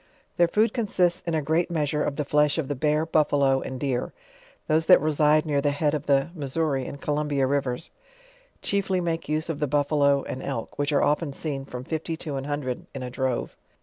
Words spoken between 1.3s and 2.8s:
a great measure of the flesh of the